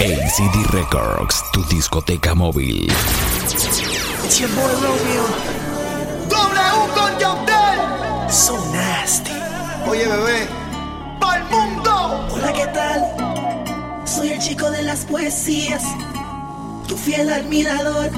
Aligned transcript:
ACD 0.00 0.66
Records, 0.72 1.42
tu 1.52 1.64
discoteca 1.66 2.34
móvil. 2.34 2.90
It's 4.24 4.40
your 4.40 4.50
con 6.94 7.18
Yandel. 7.18 8.30
So 8.30 8.56
nasty. 8.72 9.30
Oye, 9.86 10.06
bebé. 10.06 10.48
¡Pal 11.20 11.44
mundo! 11.48 12.26
Hola, 12.32 12.52
¿qué 12.52 12.66
tal? 12.66 14.02
Soy 14.04 14.30
el 14.30 14.40
chico 14.40 14.70
de 14.70 14.82
las 14.82 15.04
poesías. 15.04 15.82
Tu 16.88 16.96
fiel 16.96 17.32
admirador. 17.32 18.10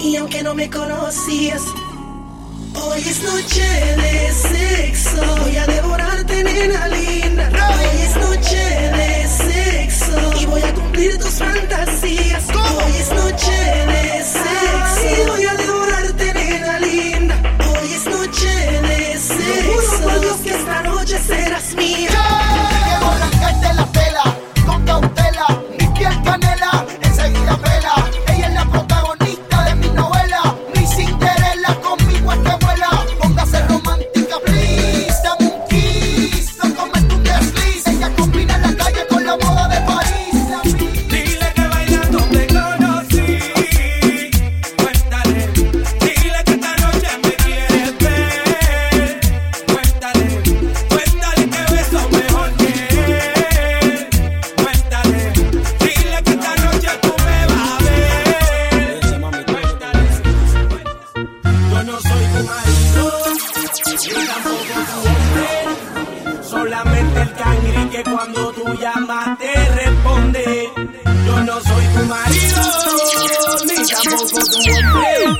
Y 0.00 0.16
aunque 0.16 0.42
no 0.42 0.54
me 0.54 0.70
conocías. 0.70 1.62
Hoy 2.74 3.00
es 3.00 3.22
noche 3.22 3.62
de 3.62 4.32
sexo, 4.32 5.36
voy 5.42 5.56
a 5.56 5.66
devorarte, 5.66 6.40
en 6.40 6.44
nena 6.46 6.88
Solamente 66.42 67.20
el 67.20 67.32
cangri 67.34 67.88
que 67.90 68.02
cuando 68.02 68.50
tú 68.52 68.64
llamas 68.80 69.38
te 69.38 69.52
responde. 69.74 70.70
Yo 71.26 71.40
no 71.40 71.60
soy 71.60 71.84
tu 71.84 72.06
marido, 72.06 72.62
ni 73.66 73.76
tampoco 73.86 74.40
tu 74.46 74.56
hombre. 74.56 75.38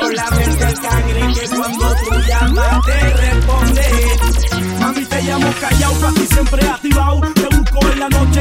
Solamente 0.00 0.64
el 0.64 0.80
cangri 0.80 1.34
que 1.34 1.48
cuando 1.56 1.94
tú 1.94 2.10
llamas 2.26 2.86
te 2.86 2.98
responde. 3.14 3.86
Mami, 4.80 5.04
te 5.04 5.22
llamo 5.22 5.54
callao, 5.60 5.92
para 5.94 6.12
ti 6.14 6.26
siempre 6.26 6.66
activado. 6.66 7.20
Te 7.34 7.56
busco 7.56 7.92
en 7.92 8.00
la 8.00 8.08
noche 8.08 8.35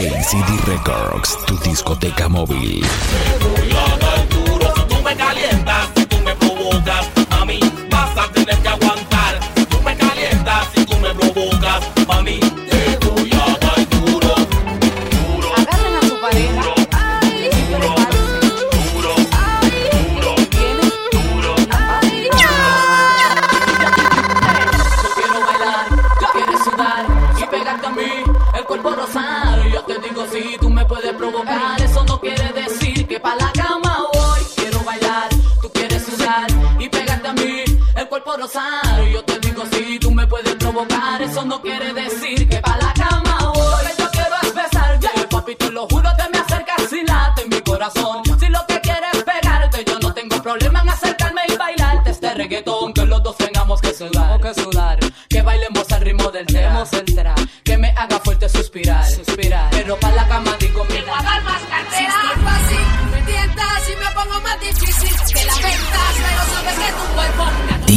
ACD 0.00 0.56
Records, 0.64 1.36
tu 1.44 1.60
discoteca 1.60 2.26
móvil. 2.28 2.80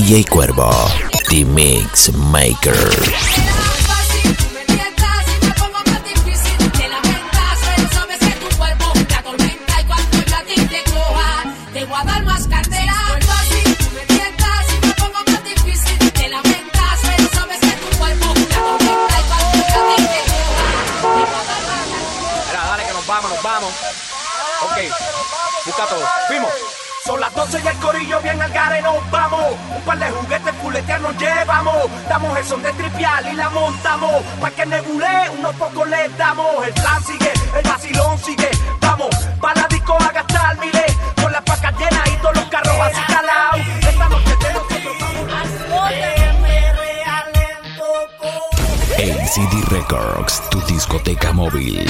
DJ 0.06 0.26
Cuervo, 0.28 0.70
The 1.30 1.46
Mix 1.46 2.12
Maker. 2.12 3.73
Nos 28.82 29.12
vamos. 29.12 29.56
Un 29.76 29.82
par 29.84 30.00
de 30.00 30.10
juguetes 30.12 30.56
fuletear 30.62 31.02
nos 31.02 31.18
llevamos. 31.18 31.90
Damos 32.10 32.38
el 32.38 32.46
son 32.46 32.62
de 32.64 32.72
tripial 32.74 33.28
y 33.32 33.36
la 33.36 33.50
montamos. 33.50 34.24
Pa' 34.42 34.52
que 34.52 34.66
nebule, 34.66 35.30
unos 35.38 35.56
pocos 35.56 35.88
le 35.88 36.10
damos. 36.18 36.66
El 36.66 36.74
plan 36.74 37.04
sigue, 37.04 37.34
el 37.58 37.70
vacilón 37.70 38.18
sigue. 38.20 38.50
Vamos, 38.82 39.16
pa' 39.42 39.54
la 39.56 39.68
disco 39.68 39.98
a 40.00 40.12
gastar 40.12 40.58
miles. 40.60 40.98
Con 41.22 41.32
las 41.32 41.42
pacas 41.44 41.74
llenas 41.78 42.08
y 42.08 42.18
todos 42.18 42.36
los 42.36 42.46
carros 42.46 42.78
así 42.82 43.02
calados. 43.08 43.62
Esta 43.88 44.10
noche 44.10 44.36
de 44.36 44.54
nosotros 44.54 44.96
vamos. 45.00 45.24
ACD 48.98 49.68
Records, 49.72 50.50
tu 50.50 50.62
discoteca 50.62 51.34
móvil. 51.34 51.90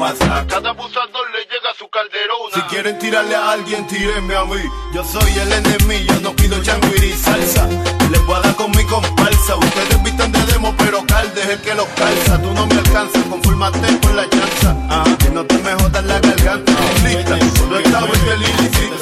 A 0.00 0.46
cada 0.46 0.70
abusador 0.70 1.26
le 1.32 1.40
llega 1.50 1.74
su 1.76 1.88
calderona. 1.88 2.54
Si 2.54 2.60
quieren 2.72 3.00
tirarle 3.00 3.34
a 3.34 3.50
alguien, 3.50 3.84
tírenme 3.88 4.36
a 4.36 4.44
mí. 4.44 4.62
Yo 4.94 5.02
soy 5.02 5.32
el 5.36 5.52
enemigo, 5.52 6.14
no 6.22 6.36
pido 6.36 6.62
changuiri 6.62 7.12
salsa. 7.14 7.66
Les 8.08 8.24
voy 8.24 8.36
a 8.36 8.40
dar 8.40 8.54
con 8.54 8.70
mi 8.70 8.84
comparsa. 8.84 9.56
Ustedes 9.56 10.00
vistan 10.04 10.30
de 10.30 10.38
demo, 10.52 10.72
pero 10.78 11.04
calde 11.04 11.42
es 11.42 11.48
el 11.48 11.60
que 11.62 11.74
los 11.74 11.88
calza. 11.88 12.40
Tú 12.40 12.52
no 12.54 12.64
me 12.68 12.74
alcanzas, 12.74 13.24
confórmate 13.24 13.98
con 13.98 14.14
la 14.14 14.30
chanza. 14.30 14.76
Ah, 14.88 15.04
que 15.18 15.30
no 15.30 15.44
te 15.44 15.58
me 15.58 15.72
jodas 15.74 16.04
la 16.04 16.20
garganta. 16.20 16.72
Lista, 17.02 17.36
no 17.68 17.78
estaba 17.78 18.06
en 18.06 18.28
el 18.28 18.42
ilícito. 18.42 18.96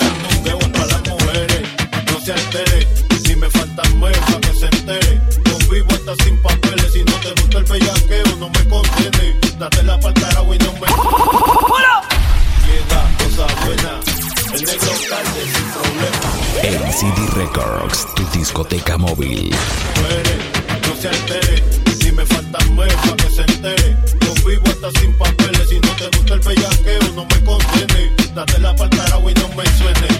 para 0.72 0.86
las 0.86 1.08
mujeres, 1.08 1.62
no 2.10 2.20
se 2.20 2.32
altere. 2.32 2.88
Si 3.22 3.36
me 3.36 3.50
faltan 3.50 4.00
pa' 4.00 4.40
que 4.40 4.54
se 4.54 4.64
entere. 4.64 5.20
Yo 5.44 5.58
vivo 5.70 5.88
hasta 5.90 6.24
sin 6.24 6.40
papeles. 6.40 6.90
Si 6.90 7.04
no 7.04 7.12
te 7.20 7.30
gusta 7.32 7.58
el 7.58 7.64
bellaqueo, 7.64 8.36
no 8.38 8.48
me 8.48 8.66
contiene. 8.66 9.15
Date 9.58 9.82
la 9.84 9.98
falta 9.98 10.28
y 10.30 10.58
no 10.58 10.72
me. 10.74 10.86
Llega 12.66 13.00
cosa 13.18 13.46
buena. 13.64 14.00
El 14.52 14.60
negro 14.66 14.92
calde 15.08 15.42
sin 15.54 15.66
problema. 15.72 16.88
ACD 16.88 17.18
Records, 17.36 18.06
tu 18.14 18.38
discoteca 18.38 18.98
móvil. 18.98 19.54
muere, 20.00 20.36
no 20.86 21.00
se 21.00 21.08
altere. 21.08 21.64
Si 21.98 22.12
me 22.12 22.26
faltan 22.26 22.74
muebles, 22.74 22.96
pa' 22.96 23.16
que 23.16 23.30
se 23.30 23.42
entere. 23.42 23.96
Yo 24.20 24.34
vivo 24.46 24.64
hasta 24.66 25.00
sin 25.00 25.14
papeles. 25.14 25.68
Si 25.70 25.80
no 25.80 25.90
te 25.96 26.16
gusta 26.18 26.34
el 26.34 26.40
bellaqueo, 26.40 27.12
no 27.14 27.24
me 27.24 27.44
contiene. 27.44 28.12
Date 28.34 28.58
la 28.58 28.74
falta 28.74 29.04
y 29.18 29.34
no 29.34 29.48
me 29.56 29.64
suene. 29.78 30.15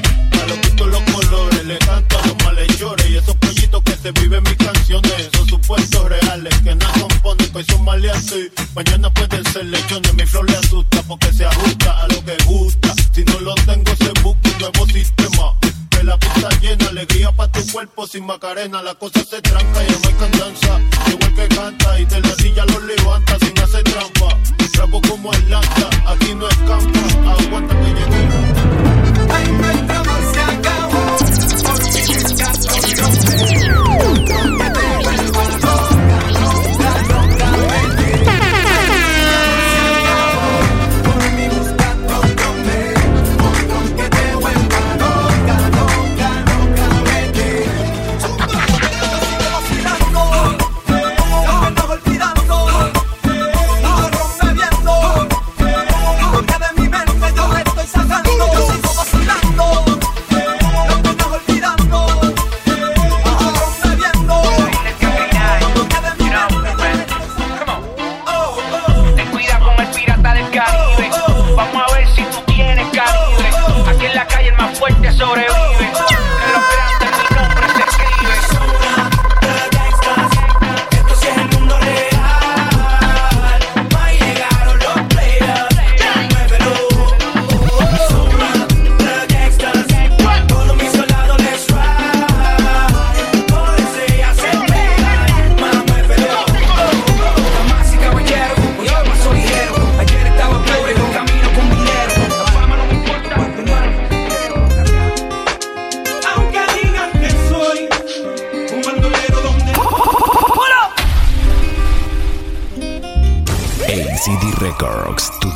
Mañana 8.75 9.09
pueden 9.11 9.45
ser 9.52 9.64
lechones. 9.66 10.14
Mi 10.14 10.26
flor 10.26 10.50
le 10.50 10.56
asusta 10.56 11.02
porque 11.04 11.33
se 11.33 11.45
ajusta 11.45 12.02
a 12.02 12.09
lo 12.09 12.25
que 12.25 12.37
gusta. 12.45 12.95
Si 13.12 13.25
no 13.25 13.40
lo 13.40 13.54
tengo, 13.54 13.95
se 13.97 14.11
busca 14.23 14.50
un 14.50 14.59
nuevo 14.59 14.87
sistema. 14.87 15.54
Que 15.90 16.02
la 16.02 16.18
pista 16.18 16.49
llena, 16.61 16.88
alegría 16.88 17.30
para 17.33 17.52
tu 17.52 17.64
cuerpo 17.73 18.06
sin 18.06 18.26
macarena. 18.26 18.83
La 18.83 18.95
cosa 18.95 19.23
se 19.25 19.40
tranca 19.40 19.83
y 19.85 19.90
no 19.92 20.09
hay 20.09 20.14
cantanza. 20.14 20.80
Igual 21.06 21.35
que 21.35 21.49
canta 21.54 22.00
y 22.00 22.04
de 22.04 22.21
la 22.21 22.35
silla 22.35 22.64
lo 22.66 22.75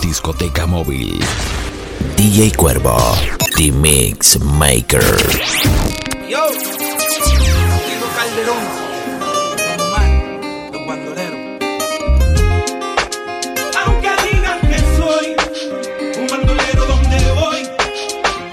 discoteca 0.01 0.67
móvil. 0.67 1.19
DJ 2.17 2.53
Cuervo, 2.55 2.99
The 3.57 3.73
Mix 3.73 4.39
Maker. 4.41 5.01
Yo, 6.29 6.51
Diego 7.87 8.09
Calderón, 8.17 8.65
Don 9.57 9.81
Omar, 9.87 10.11
los 10.73 10.87
bandoleros. 10.87 11.41
Aunque 13.85 14.11
digan 14.31 14.61
que 14.69 14.79
soy 14.97 15.37
un 16.21 16.27
bandolero 16.29 16.85
donde 16.87 17.33
voy, 17.33 17.63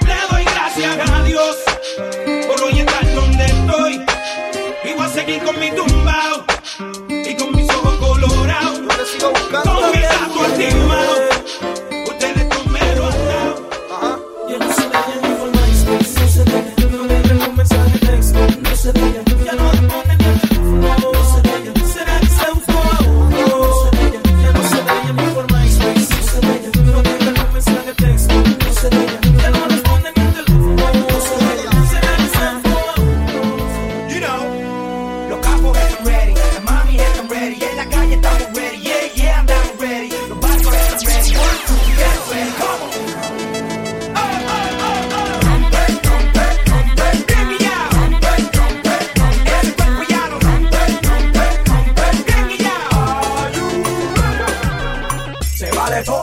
le 0.06 0.18
doy 0.32 0.44
gracias 0.46 1.10
a 1.10 1.24
Dios 1.24 1.56
por 2.48 2.63
hoy 2.63 2.80
estar 2.80 3.16
donde 3.16 3.46
estoy. 3.46 4.06
Y 4.86 4.94
voy 4.94 5.06
a 5.06 5.10
seguir 5.10 5.44
con 5.44 5.60
mi 5.60 5.72
tumbao 5.72 6.37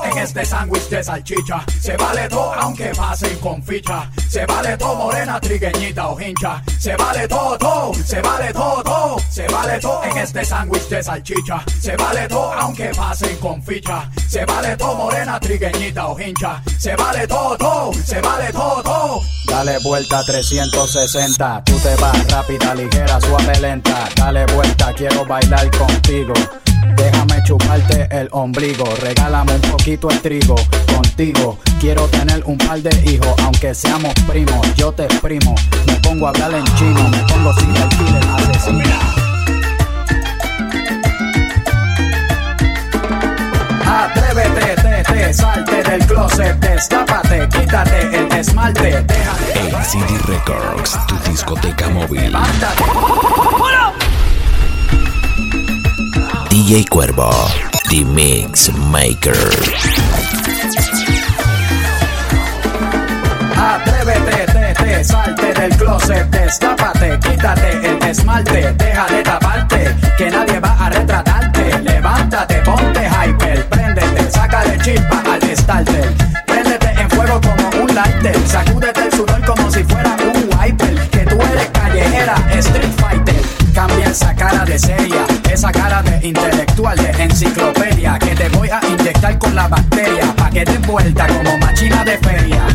en 0.04 0.18
este 0.18 0.44
sándwich 0.44 0.88
de 0.88 1.02
salchicha. 1.02 1.64
Se 1.80 1.96
vale 1.96 2.28
todo 2.28 2.52
aunque 2.54 2.92
pasen 2.96 3.38
con 3.38 3.62
ficha. 3.62 4.10
Se 4.28 4.44
vale 4.46 4.76
todo 4.76 4.94
morena, 4.96 5.40
trigueñita 5.40 6.08
o 6.08 6.20
hincha. 6.20 6.62
Se 6.78 6.96
vale 6.96 7.28
todo, 7.28 7.58
todo. 7.58 7.94
Se 7.94 8.20
vale 8.20 8.52
todo, 8.52 8.82
todo. 8.82 9.16
Se 9.30 9.46
vale 9.48 9.78
todo 9.80 10.04
en 10.04 10.16
este 10.18 10.44
sándwich 10.44 10.88
de 10.88 11.02
salchicha. 11.02 11.64
Se 11.80 11.96
vale 11.96 12.28
todo 12.28 12.52
aunque 12.52 12.90
pasen 12.96 13.36
con 13.38 13.62
ficha. 13.62 14.10
Se 14.28 14.44
vale 14.44 14.76
todo 14.76 14.94
morena, 14.96 15.40
trigueñita 15.40 16.06
o 16.06 16.20
hincha. 16.20 16.62
Se 16.78 16.94
vale 16.96 17.26
todo, 17.26 17.56
todo. 17.56 17.92
Se 17.92 18.20
vale 18.20 18.52
todo, 18.52 18.82
todo. 18.82 19.20
Dale 19.46 19.78
vuelta 19.84 20.24
360. 20.24 21.62
Tú 21.64 21.78
te 21.78 21.94
vas 21.96 22.30
rápida, 22.30 22.74
ligera, 22.74 23.20
suave, 23.20 23.60
lenta. 23.60 24.08
Dale 24.16 24.46
vuelta, 24.46 24.92
quiero 24.94 25.24
bailar 25.24 25.70
contigo. 25.76 26.34
Chuparte 27.44 28.08
el 28.10 28.28
ombligo, 28.32 28.86
regálame 29.02 29.54
un 29.54 29.60
poquito 29.60 30.08
el 30.08 30.18
trigo. 30.20 30.54
Contigo 30.94 31.58
quiero 31.78 32.08
tener 32.08 32.42
un 32.46 32.56
par 32.56 32.80
de 32.80 33.12
hijos, 33.12 33.34
aunque 33.42 33.74
seamos 33.74 34.14
primos. 34.26 34.74
Yo 34.76 34.92
te 34.92 35.04
exprimo, 35.04 35.54
me 35.86 35.92
pongo 35.96 36.26
a 36.26 36.30
hablar 36.30 36.54
en 36.54 36.64
chino, 36.76 37.06
me 37.10 37.18
pongo 37.24 37.52
sin 37.52 37.76
el 37.76 37.88
killer 37.90 38.24
asesino. 38.34 38.84
Atrévete, 43.84 44.82
te, 44.82 45.12
te, 45.12 45.34
salte 45.34 45.82
del 45.82 46.06
closet, 46.06 46.58
destápate, 46.60 47.46
quítate 47.50 48.16
el 48.16 48.32
esmalte, 48.32 49.02
déjate. 49.02 49.68
LCD 49.68 50.26
Records, 50.28 50.98
tu 51.06 51.30
discoteca 51.30 51.90
móvil. 51.90 52.32
Levántate. 52.32 53.53
DJ 56.66 56.86
Cuervo, 56.88 57.30
The 57.90 58.02
Mix 58.06 58.72
Maker. 58.90 59.36
Atrévete, 63.54 64.46
te, 64.46 64.74
te, 64.82 65.04
salte 65.04 65.52
del 65.52 65.76
closet, 65.76 66.26
destápate, 66.30 67.18
quítate 67.20 67.70
el 67.86 68.02
esmalte, 68.08 68.72
deja 68.78 69.06
de 69.08 69.22
taparte, 69.22 69.94
que 70.16 70.30
nadie 70.30 70.58
va 70.58 70.72
a 70.72 70.88
retratarte. 70.88 71.82
Levántate, 71.82 72.54
ponte 72.62 73.10
hyper, 73.10 73.68
préndete, 73.68 74.30
sácale 74.30 74.78
chispa 74.78 75.22
al 75.30 75.56
starter. 75.56 76.14
Préndete 76.46 76.88
en 76.98 77.10
fuego 77.10 77.40
como 77.42 77.82
un 77.84 77.94
lighter, 77.94 78.38
sacúdete 78.48 79.02
el 79.02 79.12
sudor 79.12 79.43
enciclopedia. 87.34 88.18
Que 88.18 88.34
te 88.34 88.48
voy 88.50 88.68
a 88.70 88.80
inyectar 88.86 89.38
con 89.38 89.54
la 89.54 89.66
bacteria, 89.66 90.32
pa' 90.36 90.50
que 90.50 90.64
te 90.64 90.78
vuelta 90.78 91.26
como 91.26 91.58
machina 91.58 92.04
de 92.04 92.16
feria. 92.18 92.66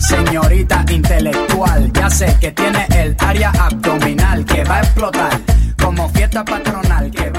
Señorita 0.00 0.84
intelectual, 0.90 1.92
ya 1.92 2.08
sé 2.08 2.34
que 2.40 2.50
tiene 2.52 2.86
el 2.96 3.14
área 3.18 3.50
abdominal 3.50 4.44
que 4.44 4.64
va 4.64 4.76
a 4.76 4.80
explotar 4.80 5.38
como 5.82 6.08
fiesta 6.10 6.44
patronal 6.44 7.10
que 7.10 7.30
va 7.30 7.37